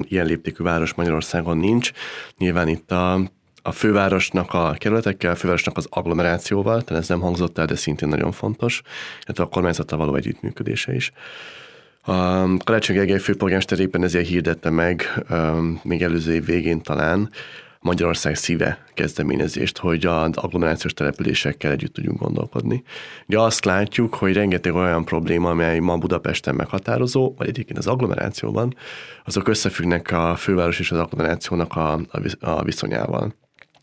[0.08, 1.90] ilyen léptékű város Magyarországon nincs.
[2.38, 3.30] Nyilván itt a
[3.62, 8.08] a fővárosnak a kerületekkel, a fővárosnak az agglomerációval, tehát ez nem hangzott el, de szintén
[8.08, 8.82] nagyon fontos,
[9.24, 11.12] illetve a kormányzattal való együttműködése is.
[12.04, 15.24] A Karácsony Gergely főpolgármester éppen ezért hirdette meg,
[15.82, 17.30] még előző év végén talán,
[17.80, 22.82] Magyarország szíve kezdeményezést, hogy az agglomerációs településekkel együtt tudjunk gondolkodni.
[23.26, 28.74] Ugye azt látjuk, hogy rengeteg olyan probléma, amely ma Budapesten meghatározó, vagy egyébként az agglomerációban,
[29.24, 32.00] azok összefüggnek a főváros és az agglomerációnak a,
[32.40, 33.34] a viszonyával.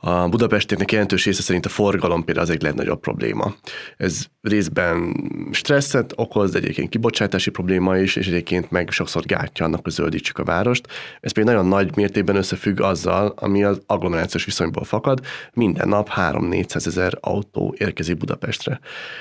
[0.00, 3.54] A budapestieknek jelentős része szerint a forgalom például az egy legnagyobb probléma.
[3.96, 5.14] Ez részben
[5.50, 10.38] stresszet okoz, de egyébként kibocsátási probléma is, és egyébként meg sokszor gátja annak, hogy zöldítsük
[10.38, 10.86] a várost.
[11.20, 15.20] Ez pedig nagyon nagy mértékben összefügg azzal, ami az agglomerációs viszonyból fakad.
[15.52, 18.80] Minden nap 3-400 ezer autó érkezik Budapestre.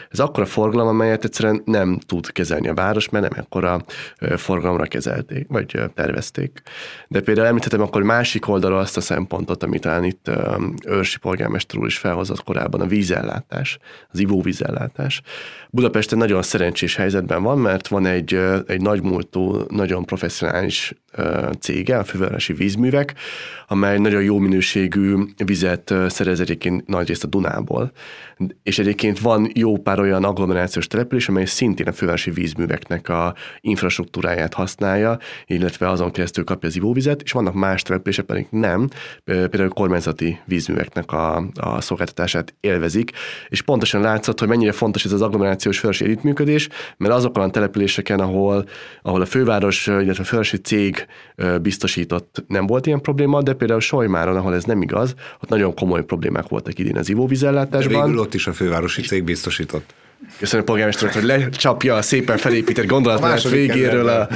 [0.10, 3.86] Ez akkora forgalom, amelyet egyszerűen nem tud kezelni a város, mert nem ekkora
[4.38, 6.62] forgalomra kezelték, vagy tervezték.
[7.08, 10.32] De például említettem akkor másik oldalról azt a szempontot, amit talán itt
[10.86, 13.77] Őrsi polgármester úr is felhozott korábban, a vízellátás,
[14.12, 15.21] az ivóvízellátás.
[15.69, 20.93] Budapesten nagyon szerencsés helyzetben van, mert van egy, egy nagymúltú, nagyon professzionális
[21.60, 23.13] cége, a Fővárosi Vízművek,
[23.67, 27.91] amely nagyon jó minőségű vizet szerez egyébként nagyrészt a Dunából.
[28.63, 34.53] És egyébként van jó pár olyan agglomerációs település, amely szintén a fővárosi vízműveknek a infrastruktúráját
[34.53, 38.89] használja, illetve azon keresztül kapja az ivóvizet, és vannak más települések pedig nem,
[39.23, 43.12] például kormányzati vízműveknek a, a szolgáltatását élvezik,
[43.47, 48.19] és pontosan látszott, hogy mennyire fontos ez az agglomerációs fővárosi együttműködés, mert azokon a településeken,
[48.19, 48.65] ahol,
[49.01, 51.07] ahol a főváros, illetve a fővárosi cég
[51.62, 56.04] biztosított nem volt ilyen probléma, de például Sojmáron, ahol ez nem igaz, ott nagyon komoly
[56.04, 57.93] problémák voltak idén az ivóvízellátásban.
[57.93, 59.93] De végül ott is a fővárosi cég biztosított.
[60.39, 64.27] Köszönöm polgármester, hogy lecsapja a szépen felépített gondolatmenet végéről a,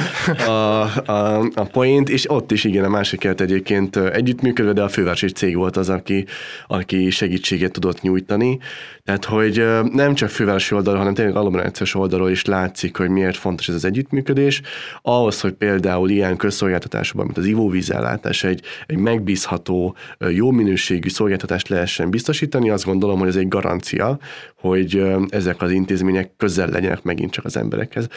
[0.49, 4.89] a, a, a point, és ott is igen, a másik kert egyébként együttműködve, de a
[4.89, 6.25] fővárosi cég volt az, aki,
[6.67, 8.59] aki segítséget tudott nyújtani.
[9.05, 13.67] Tehát, hogy nem csak fővárosi oldalról, hanem tényleg agglomerációs oldalról is látszik, hogy miért fontos
[13.67, 14.61] ez az együttműködés.
[15.01, 19.95] Ahhoz, hogy például ilyen közszolgáltatásokban, mint az ivóvízellátás, egy, egy megbízható,
[20.29, 24.17] jó minőségű szolgáltatást lehessen biztosítani, azt gondolom, hogy ez egy garancia,
[24.55, 28.07] hogy ezek az intézmények közel legyenek megint csak az emberekhez.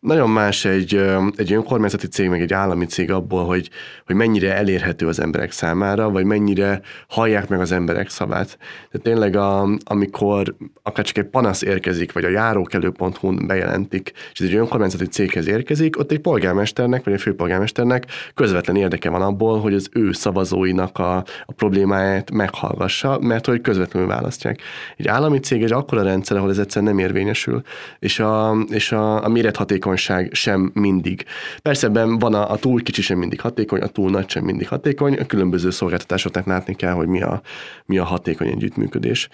[0.00, 1.04] Nagyon más egy,
[1.36, 3.70] egy önkormányzati cég, meg egy állami cég abból, hogy,
[4.06, 8.58] hogy mennyire elérhető az emberek számára, vagy mennyire hallják meg az emberek szavát.
[8.90, 14.46] Tehát tényleg, a, amikor akár csak egy panasz érkezik, vagy a járókelő.hu-n bejelentik, és ez
[14.46, 19.74] egy önkormányzati céghez érkezik, ott egy polgármesternek, vagy egy főpolgármesternek közvetlen érdeke van abból, hogy
[19.74, 24.60] az ő szavazóinak a, a problémáját meghallgassa, mert hogy közvetlenül választják.
[24.96, 27.62] Egy állami cég egy akkora rendszer, ahol ez egyszerűen nem érvényesül,
[27.98, 31.24] és a, és a, a mérethatékonyság sem mindig.
[31.62, 34.68] Persze ebben van a, a túl kicsi sem mindig hatékony, a túl nagy sem mindig
[34.68, 37.42] hatékony, a különböző szolgáltatásoknak látni kell, hogy mi a,
[37.84, 39.28] mi a hatékony együttműködés.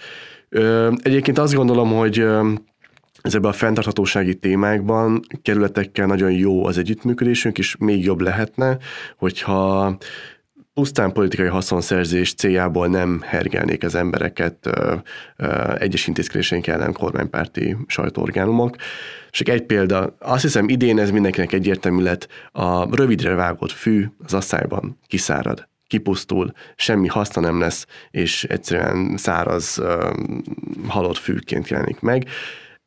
[1.01, 2.25] Egyébként azt gondolom, hogy
[3.21, 8.77] ezekben a fenntarthatósági témákban kerületekkel nagyon jó az együttműködésünk, és még jobb lehetne,
[9.17, 9.97] hogyha
[10.77, 14.95] pusztán politikai haszonszerzés céljából nem hergelnék az embereket ö,
[15.35, 18.75] ö, egyes intézkedéseink ellen kormánypárti sajtóorgánumok.
[19.29, 24.33] Csak egy példa, azt hiszem idén ez mindenkinek egyértelmű lett, a rövidre vágott fű az
[24.33, 29.81] asszályban kiszárad kipusztul, semmi haszna nem lesz, és egyszerűen száraz,
[30.87, 32.27] halott fűként jelenik meg.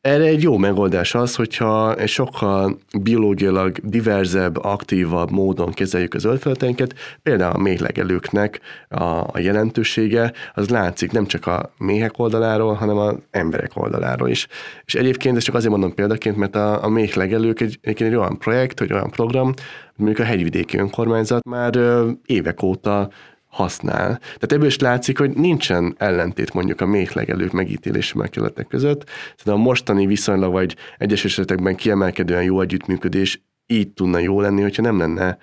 [0.00, 6.94] Erre egy jó megoldás az, hogyha egy sokkal biológiailag diverzebb, aktívabb módon kezeljük az zöldfelületeinket,
[7.22, 13.14] például a méhlegelőknek a, a jelentősége, az látszik nem csak a méhek oldaláról, hanem az
[13.30, 14.46] emberek oldaláról is.
[14.84, 18.38] És egyébként ezt csak azért mondom példaként, mert a, a méhlegelők egy, egy, egy olyan
[18.38, 19.54] projekt, vagy olyan program,
[19.96, 21.78] mondjuk a hegyvidéki önkormányzat már
[22.26, 23.10] évek óta
[23.50, 24.18] használ.
[24.18, 29.04] Tehát ebből is látszik, hogy nincsen ellentét mondjuk a méhlegelők megítélési megkerületek között.
[29.04, 34.82] Tehát a mostani viszonylag vagy egyes esetekben kiemelkedően jó együttműködés így tudna jó lenni, hogyha
[34.82, 35.38] nem lenne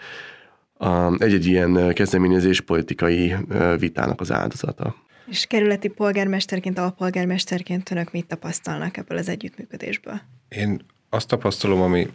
[1.17, 3.35] egy-egy ilyen kezdeményezés politikai
[3.79, 4.95] vitának az áldozata.
[5.29, 10.21] És kerületi polgármesterként, alpolgármesterként önök mit tapasztalnak ebből az együttműködésből?
[10.49, 12.07] Én azt tapasztalom, ami,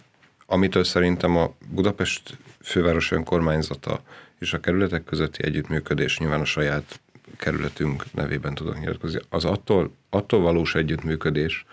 [0.47, 4.03] amitől szerintem a Budapest főváros önkormányzata
[4.43, 7.01] és a kerületek közötti együttműködés nyilván a saját
[7.37, 11.65] kerületünk nevében tudok nyilatkozni, az attól, attól valós együttműködés,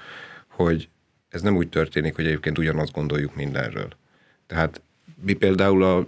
[0.47, 0.89] hogy
[1.29, 3.87] ez nem úgy történik, hogy egyébként ugyanazt gondoljuk mindenről.
[4.47, 4.81] Tehát
[5.21, 6.07] mi például a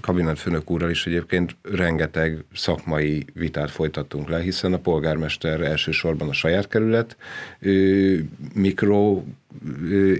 [0.00, 6.68] kabinetfőnök úrral is egyébként rengeteg szakmai vitát folytattunk le, hiszen a polgármester elsősorban a saját
[6.68, 7.16] kerület
[8.54, 9.22] mikro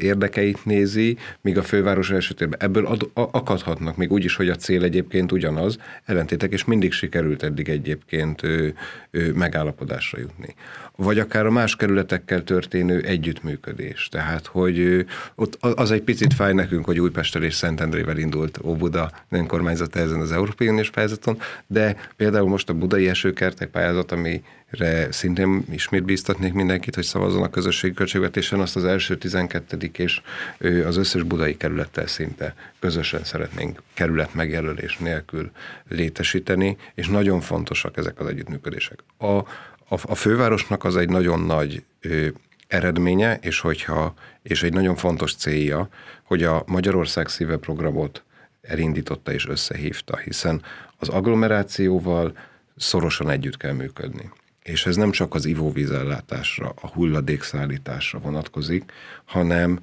[0.01, 4.83] érdekeit nézi, míg a főváros esetében ebből ad, akadhatnak, még úgy is, hogy a cél
[4.83, 8.75] egyébként ugyanaz, ellentétek, és mindig sikerült eddig egyébként ő,
[9.11, 10.55] ő, megállapodásra jutni.
[10.97, 14.09] Vagy akár a más kerületekkel történő együttműködés.
[14.09, 19.97] Tehát, hogy ott az egy picit fáj nekünk, hogy Újpesttel és Szentendrével indult Óbuda önkormányzat
[19.97, 25.65] ezen az Európai Uniós pályázaton, de például most a budai esőkertek pályázat, ami re szintén
[25.71, 29.91] ismét bíztatnék mindenkit, hogy szavazzon a közösségi költségvetésen, azt az első 12.
[29.97, 30.21] és
[30.87, 35.51] az összes budai kerülettel szinte közösen szeretnénk kerület megjelölés nélkül
[35.89, 38.99] létesíteni, és nagyon fontosak ezek az együttműködések.
[39.17, 39.47] A, a,
[40.03, 42.27] a fővárosnak az egy nagyon nagy ö,
[42.67, 45.89] eredménye, és hogyha és egy nagyon fontos célja,
[46.23, 48.23] hogy a Magyarország szíve programot
[48.63, 50.63] elindította és összehívta, hiszen
[50.99, 52.37] az agglomerációval
[52.77, 54.31] szorosan együtt kell működni
[54.63, 58.93] és ez nem csak az ivóvízellátásra, a hulladékszállításra vonatkozik,
[59.25, 59.81] hanem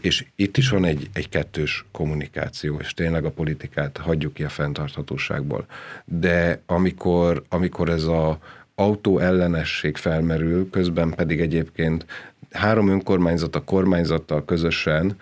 [0.00, 4.48] és itt is van egy, egy kettős kommunikáció, és tényleg a politikát hagyjuk ki a
[4.48, 5.66] fenntarthatóságból.
[6.04, 8.38] De amikor, amikor ez a
[8.74, 12.06] autó ellenesség felmerül, közben pedig egyébként
[12.50, 15.16] három önkormányzat a kormányzattal közösen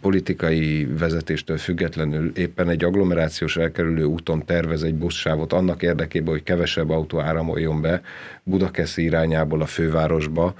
[0.00, 6.90] politikai vezetéstől függetlenül éppen egy agglomerációs elkerülő úton tervez egy buszsávot annak érdekében, hogy kevesebb
[6.90, 8.02] autó áramoljon be
[8.42, 10.54] Budakeszi irányából a fővárosba,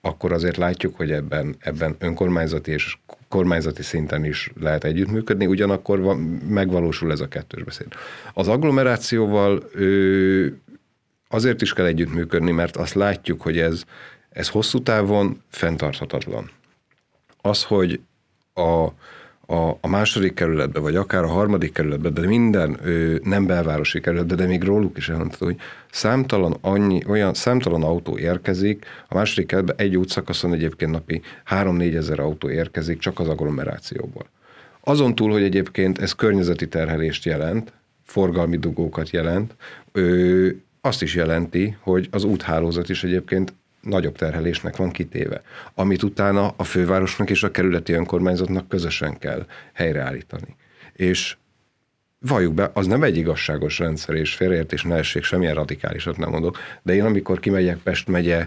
[0.00, 6.18] akkor azért látjuk, hogy ebben, ebben önkormányzati és kormányzati szinten is lehet együttműködni, ugyanakkor van,
[6.48, 7.86] megvalósul ez a kettős beszéd.
[8.34, 9.62] Az agglomerációval
[11.28, 13.82] azért is kell együttműködni, mert azt látjuk, hogy ez,
[14.30, 16.50] ez hosszú távon fenntarthatatlan
[17.40, 18.00] az, hogy
[18.54, 18.86] a,
[19.54, 24.34] a, a második kerületbe, vagy akár a harmadik kerületbe, de minden ő, nem belvárosi kerületbe,
[24.34, 25.56] de még róluk is elmondható, hogy
[25.90, 32.18] számtalan, annyi, olyan, számtalan autó érkezik, a második kerületbe egy útszakaszon egyébként napi 3-4 ezer
[32.18, 34.26] autó érkezik csak az agglomerációból.
[34.80, 37.72] Azon túl, hogy egyébként ez környezeti terhelést jelent,
[38.04, 39.54] forgalmi dugókat jelent,
[39.92, 45.42] ő, azt is jelenti, hogy az úthálózat is egyébként nagyobb terhelésnek van kitéve,
[45.74, 50.56] amit utána a fővárosnak és a kerületi önkormányzatnak közösen kell helyreállítani.
[50.92, 51.36] És
[52.20, 56.58] valljuk be, az nem egy igazságos rendszer, és félreértés ne essék, semmilyen radikálisat nem mondok,
[56.82, 58.46] de én amikor kimegyek Pest megye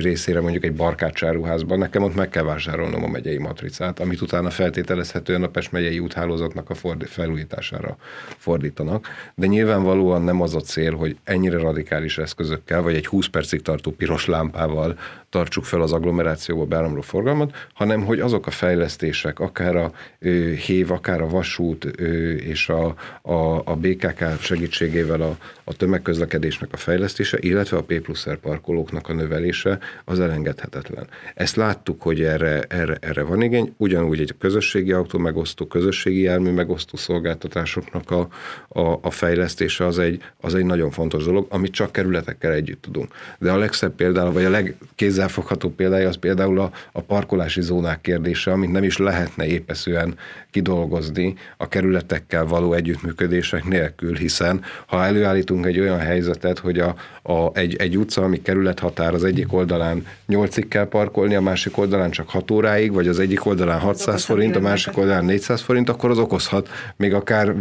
[0.00, 5.42] részére mondjuk egy barkácsáruházban, nekem ott meg kell vásárolnom a megyei matricát, amit utána feltételezhetően
[5.42, 7.96] a Pest megyei úthálózatnak a fordít, felújítására
[8.36, 9.08] fordítanak.
[9.34, 13.90] De nyilvánvalóan nem az a cél, hogy ennyire radikális eszközökkel, vagy egy 20 percig tartó
[13.90, 14.98] piros lámpával
[15.34, 20.90] tartsuk fel az agglomerációba beáramló forgalmat, hanem hogy azok a fejlesztések, akár a ö, hév,
[20.90, 22.83] akár a vasút ö, és a,
[23.22, 29.08] a, a BKK segítségével a, a tömegközlekedésnek a fejlesztése, illetve a P plusz R parkolóknak
[29.08, 31.06] a növelése az elengedhetetlen.
[31.34, 36.50] Ezt láttuk, hogy erre, erre, erre van igény, ugyanúgy egy közösségi autó megosztó, közösségi jármű
[36.50, 38.28] megosztó szolgáltatásoknak a,
[38.68, 43.12] a, a fejlesztése az egy, az egy nagyon fontos dolog, amit csak kerületekkel együtt tudunk.
[43.38, 48.00] De a legszebb például, vagy a legkézzel kézzelfogható példája az például a, a parkolási zónák
[48.00, 50.16] kérdése, amit nem is lehetne épeszően
[50.54, 57.50] kidolgozni a kerületekkel való együttműködések nélkül, hiszen ha előállítunk egy olyan helyzetet, hogy a, a,
[57.54, 62.28] egy, egy utca, ami kerülethatár az egyik oldalán 8-ig kell parkolni, a másik oldalán csak
[62.28, 66.18] 6 óráig, vagy az egyik oldalán 600 forint, a másik oldalán 400 forint, akkor az
[66.18, 67.54] okozhat még akár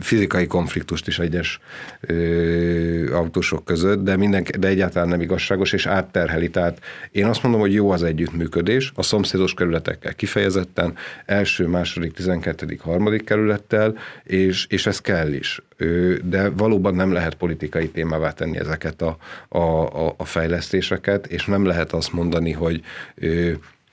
[0.00, 1.60] fizikai konfliktust is egyes
[2.00, 6.50] ö, autósok között, de, minden, de egyáltalán nem igazságos, és átterheli.
[6.50, 10.94] Tehát én azt mondom, hogy jó az együttműködés, a szomszédos kerületekkel kifejezetten,
[11.26, 15.62] első, második, tizenkettedik, harmadik kerülettel, és, és ez kell is.
[16.22, 19.16] De valóban nem lehet politikai témává tenni ezeket a,
[19.48, 22.82] a, a fejlesztéseket, és nem lehet azt mondani, hogy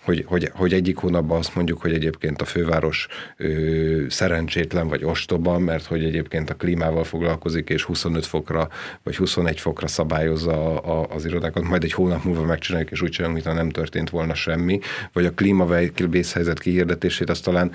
[0.06, 5.60] hogy, hogy, hogy egyik hónapban azt mondjuk, hogy egyébként a főváros ö, szerencsétlen vagy ostoba,
[5.60, 8.70] mert hogy egyébként a klímával foglalkozik, és 25 fokra
[9.04, 13.10] vagy 21 fokra szabályozza a, a, az irodákat, majd egy hónap múlva megcsináljuk, és úgy
[13.10, 14.80] csinálunk, mintha nem történt volna semmi,
[15.14, 17.72] vagy a klímavészhelyzet kihirdetését, azt talán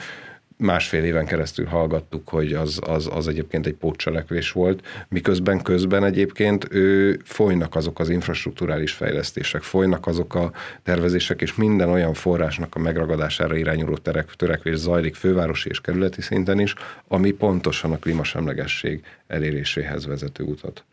[0.61, 6.67] másfél éven keresztül hallgattuk, hogy az, az, az egyébként egy pótcselekvés volt, miközben közben egyébként
[6.71, 12.79] ő, folynak azok az infrastruktúrális fejlesztések, folynak azok a tervezések, és minden olyan forrásnak a
[12.79, 16.75] megragadására irányuló terek, törekvés zajlik fővárosi és kerületi szinten is,
[17.09, 20.85] ami pontosan a klímasemlegesség eléréséhez vezető utat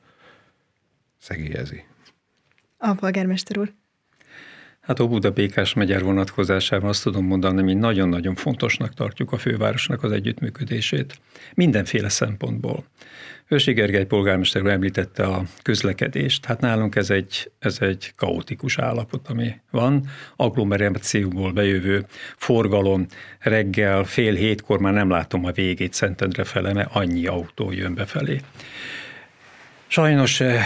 [1.20, 1.84] szegélyezi.
[2.78, 3.74] A polgármester úr.
[4.88, 10.12] Hát Óbuda Békás megyer vonatkozásában azt tudom mondani, mi nagyon-nagyon fontosnak tartjuk a fővárosnak az
[10.12, 11.20] együttműködését.
[11.54, 12.86] Mindenféle szempontból.
[13.48, 16.46] Ősi Gergely polgármester említette a közlekedést.
[16.46, 20.10] Hát nálunk ez egy, ez egy kaotikus állapot, ami van.
[20.36, 22.06] Agglomerációból bejövő
[22.38, 23.06] forgalom
[23.40, 28.42] reggel fél hétkor már nem látom a végét Szentendre fele, mert annyi autó jön befelé.
[29.88, 30.66] Sajnos eh,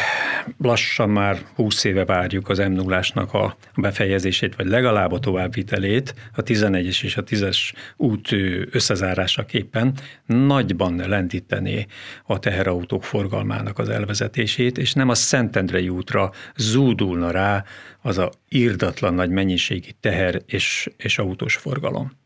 [0.57, 6.43] lassan már 20 éve várjuk az m 0 a befejezését, vagy legalább a továbbvitelét, a
[6.43, 8.29] 11-es és a 10-es út
[8.71, 9.93] összezárásaképpen
[10.25, 11.87] nagyban lendíteni
[12.25, 17.63] a teherautók forgalmának az elvezetését, és nem a Szentendrei útra zúdulna rá
[18.01, 22.19] az a írdatlan nagy mennyiségi teher és, és autós forgalom.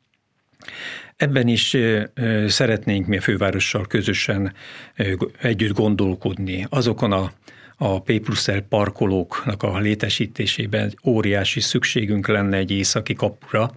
[1.15, 1.77] Ebben is
[2.47, 4.53] szeretnénk mi a fővárossal közösen
[5.41, 7.31] együtt gondolkodni azokon a
[7.77, 13.71] a P plusz L parkolóknak a létesítésében óriási szükségünk lenne egy északi kapura,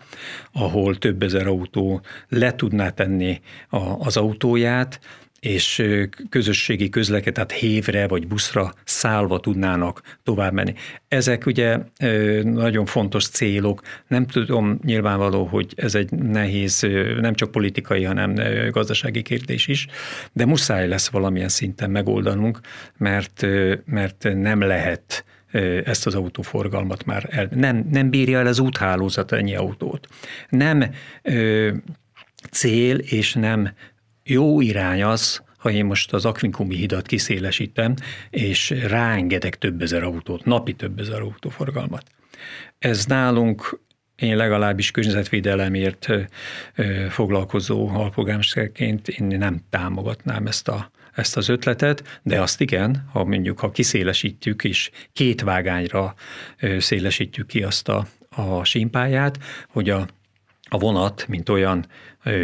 [0.53, 5.01] ahol több ezer autó le tudná tenni a, az autóját,
[5.41, 5.82] és
[6.30, 10.74] közösségi közleket, tehát hévre vagy buszra szállva tudnának tovább menni.
[11.09, 11.78] Ezek ugye
[12.43, 13.82] nagyon fontos célok.
[14.07, 16.86] Nem tudom nyilvánvaló, hogy ez egy nehéz,
[17.20, 18.34] nem csak politikai, hanem
[18.70, 19.86] gazdasági kérdés is,
[20.32, 22.61] de muszáj lesz valamilyen szinten megoldanunk,
[22.97, 23.47] mert,
[23.84, 25.24] mert nem lehet
[25.84, 30.09] ezt az autóforgalmat már el, nem, nem bírja el az úthálózat ennyi autót.
[30.49, 30.84] Nem
[32.51, 33.72] cél és nem
[34.29, 37.95] jó irány az, ha én most az Akvinkumi hidat kiszélesítem,
[38.31, 42.03] és ráengedek több ezer autót, napi több ezer autóforgalmat.
[42.79, 43.81] Ez nálunk
[44.16, 46.09] én legalábbis környezetvédelemért
[47.09, 53.59] foglalkozó alpolgármesterként én nem támogatnám ezt a ezt az ötletet, de azt igen, ha mondjuk,
[53.59, 56.14] ha kiszélesítjük és két vágányra
[56.79, 60.07] szélesítjük ki azt a, a símpáját, hogy a,
[60.68, 61.87] a vonat, mint olyan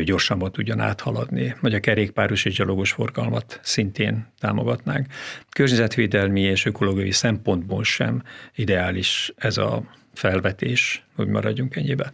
[0.05, 5.07] gyorsabban tudjon áthaladni, vagy a kerékpáros és gyalogos forgalmat szintén támogatnánk.
[5.51, 8.23] Környezetvédelmi és ökológiai szempontból sem
[8.55, 9.83] ideális ez a
[10.13, 12.13] felvetés, hogy maradjunk ennyibe.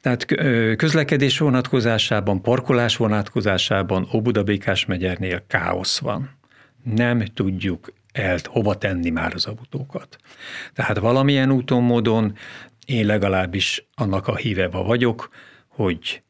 [0.00, 0.24] Tehát
[0.76, 6.30] közlekedés vonatkozásában, parkolás vonatkozásában Óbudabékás megyernél káosz van.
[6.82, 10.16] Nem tudjuk el, hova tenni már az autókat.
[10.74, 12.36] Tehát valamilyen úton, módon
[12.86, 15.28] én legalábbis annak a híve vagyok,
[15.68, 16.22] hogy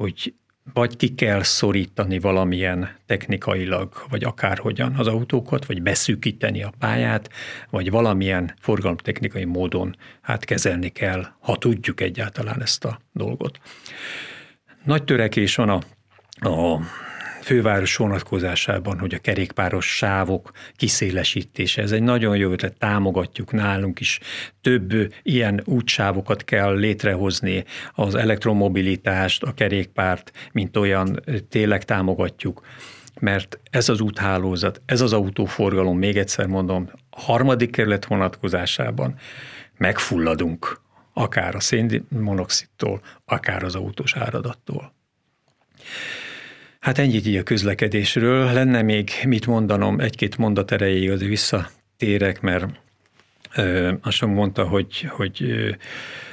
[0.00, 0.34] hogy
[0.72, 7.30] vagy ki kell szorítani valamilyen technikailag, vagy akárhogyan az autókat, vagy beszűkíteni a pályát,
[7.70, 13.60] vagy valamilyen forgalomtechnikai módon hát kezelni kell, ha tudjuk egyáltalán ezt a dolgot.
[14.84, 15.80] Nagy törekés van a,
[16.48, 16.80] a
[17.40, 21.82] főváros vonatkozásában, hogy a kerékpáros sávok kiszélesítése.
[21.82, 24.20] Ez egy nagyon jó ötlet, támogatjuk nálunk is.
[24.60, 27.64] Több ilyen útsávokat kell létrehozni,
[27.94, 32.62] az elektromobilitást, a kerékpárt, mint olyan tényleg támogatjuk
[33.20, 39.14] mert ez az úthálózat, ez az autóforgalom, még egyszer mondom, a harmadik kerület vonatkozásában
[39.76, 40.80] megfulladunk,
[41.12, 44.94] akár a szénmonoxidtól, akár az autós áradattól.
[46.80, 48.52] Hát ennyit így a közlekedésről.
[48.52, 52.66] Lenne még mit mondanom, egy-két mondat erejéig azért visszatérek, mert
[53.56, 55.70] ö, azt mondta, hogy, hogy ö,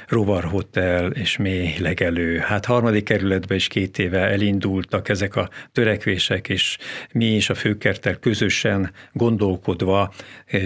[0.06, 2.38] rovarhotel és mély legelő.
[2.38, 6.78] Hát harmadik kerületben is két éve elindultak ezek a törekvések, és
[7.12, 10.12] mi is a főkertel közösen gondolkodva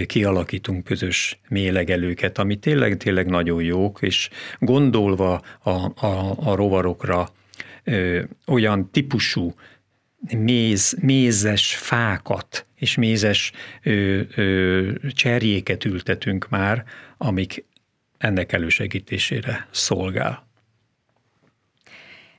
[0.05, 4.29] kialakítunk közös mély legelőket, ami tényleg, tényleg nagyon jók, és
[4.59, 7.29] gondolva a, a, a rovarokra,
[7.83, 9.53] ö, olyan típusú
[10.31, 13.51] méz, mézes fákat és mézes
[13.83, 16.83] ö, ö, cserjéket ültetünk már,
[17.17, 17.65] amik
[18.17, 20.51] ennek elősegítésére szolgál.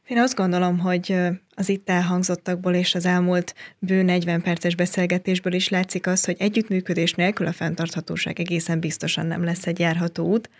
[0.06, 1.16] Én azt gondolom, hogy
[1.54, 7.12] az itt elhangzottakból és az elmúlt bő 40 perces beszélgetésből is látszik az, hogy együttműködés
[7.12, 10.50] nélkül a fenntarthatóság egészen biztosan nem lesz egy járható út.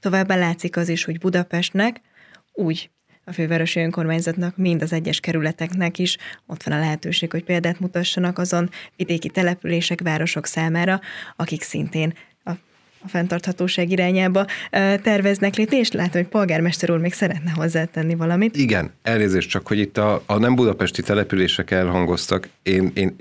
[0.00, 2.00] Továbbá látszik az is, hogy Budapestnek
[2.52, 2.90] úgy
[3.24, 6.16] a fővárosi önkormányzatnak, mind az egyes kerületeknek is
[6.46, 11.00] ott van a lehetőség, hogy példát mutassanak azon vidéki települések, városok számára,
[11.36, 12.14] akik szintén
[13.04, 14.46] a fenntarthatóság irányába
[15.02, 18.56] terveznek lépni, és látom, hogy polgármester úr még szeretne hozzátenni valamit.
[18.56, 22.48] Igen, elnézést csak, hogy itt a, a nem budapesti települések elhangoztak.
[22.62, 23.16] Én, én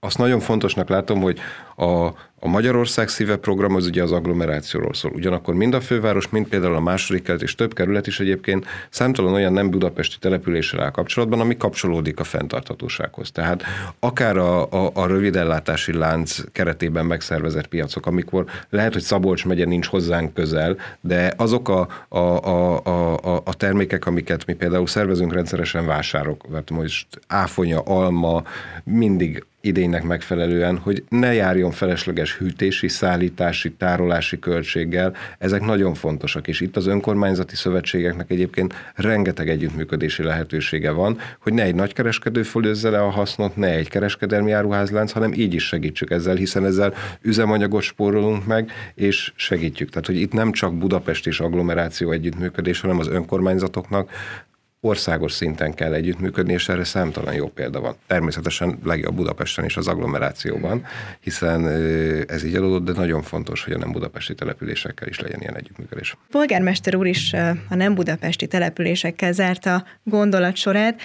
[0.00, 1.38] azt nagyon fontosnak látom, hogy
[1.76, 2.10] a,
[2.44, 5.12] A Magyarország szíve program az ugye az agglomerációról szól.
[5.14, 9.32] Ugyanakkor mind a főváros, mind például a második kelet és több kerület is egyébként számtalan
[9.32, 13.30] olyan nem budapesti településsel áll kapcsolatban, ami kapcsolódik a fenntarthatósághoz.
[13.30, 13.62] Tehát
[13.98, 19.86] akár a, a, a rövidellátási lánc keretében megszervezett piacok, amikor lehet, hogy Szabolcs megye nincs
[19.86, 25.86] hozzánk közel, de azok a, a, a, a, a termékek, amiket mi például szervezünk rendszeresen
[25.86, 28.42] vásárok, mert most áfonya, alma,
[28.84, 35.14] mindig idénynek megfelelően, hogy ne járjon felesleges hűtési, szállítási, tárolási költséggel.
[35.38, 41.62] Ezek nagyon fontosak, és itt az önkormányzati szövetségeknek egyébként rengeteg együttműködési lehetősége van, hogy ne
[41.62, 46.34] egy nagykereskedő fölözze le a hasznot, ne egy kereskedelmi áruházlánc, hanem így is segítsük ezzel,
[46.34, 49.88] hiszen ezzel üzemanyagot spórolunk meg, és segítjük.
[49.88, 54.10] Tehát, hogy itt nem csak Budapest és agglomeráció együttműködés, hanem az önkormányzatoknak
[54.84, 57.96] országos szinten kell együttműködni, és erre számtalan jó példa van.
[58.06, 60.84] Természetesen legjobb Budapesten és az agglomerációban,
[61.20, 61.66] hiszen
[62.28, 66.16] ez így adódott, de nagyon fontos, hogy a nem budapesti településekkel is legyen ilyen együttműködés.
[66.30, 67.32] Polgármester úr is
[67.68, 71.00] a nem budapesti településekkel zárta gondolatsorát.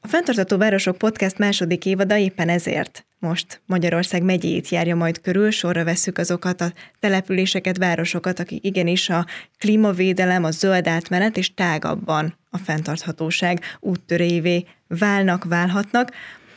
[0.00, 5.84] A Fentartató Városok Podcast második évada éppen ezért most Magyarország megyét járja majd körül, sorra
[5.84, 9.26] veszük azokat a településeket, városokat, akik igenis a
[9.58, 16.12] klímavédelem, a zöld átmenet és tágabban a fenntarthatóság úttörévé válnak, válhatnak.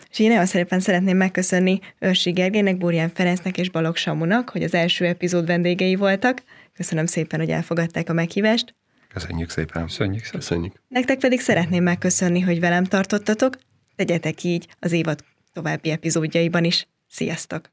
[0.09, 4.74] És én nagyon szépen szeretném megköszönni Őrsi Gergelynek, Burján Ferencnek és Balog Samunak, hogy az
[4.74, 6.43] első epizód vendégei voltak.
[6.74, 8.76] Köszönöm szépen, hogy elfogadták a meghívást.
[9.14, 9.86] Köszönjük szépen.
[9.86, 10.39] Köszönjük szépen.
[10.39, 10.74] Köszönjük.
[10.88, 13.57] Nektek pedig szeretném megköszönni, hogy velem tartottatok.
[13.95, 15.24] Tegyetek így az évad
[15.54, 16.88] további epizódjaiban is.
[17.08, 17.72] Sziasztok!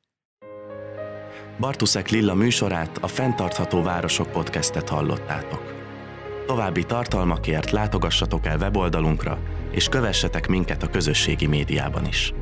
[1.59, 5.77] Bartuszek Lilla műsorát, a Fentartható Városok podcastet hallottátok.
[6.47, 9.39] További tartalmakért látogassatok el weboldalunkra,
[9.71, 12.33] és kövessetek minket a közösségi médiában is.